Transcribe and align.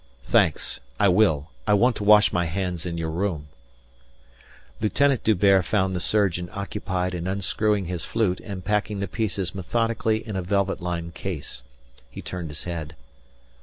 "Thanks. 0.23 0.79
I 0.99 1.09
will. 1.09 1.51
I 1.67 1.75
want 1.75 1.95
to 1.97 2.03
wash 2.03 2.33
my 2.33 2.45
hands 2.45 2.87
in 2.87 2.97
your 2.97 3.11
room." 3.11 3.49
Lieutenant 4.79 5.23
D'Hubert 5.23 5.61
found 5.65 5.95
the 5.95 5.99
surgeon 5.99 6.49
occupied 6.53 7.13
in 7.13 7.27
unscrewing 7.27 7.85
his 7.85 8.03
flute 8.03 8.39
and 8.39 8.65
packing 8.65 8.99
the 8.99 9.07
pieces 9.07 9.53
methodically 9.53 10.27
in 10.27 10.35
a 10.35 10.41
velvet 10.41 10.81
lined 10.81 11.13
case. 11.13 11.61
He 12.09 12.19
turned 12.23 12.49
his 12.49 12.63
head. 12.63 12.95